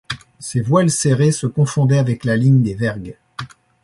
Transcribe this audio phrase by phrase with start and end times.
[0.39, 3.17] Ses voiles serrées se confondaient avec la ligne des vergues.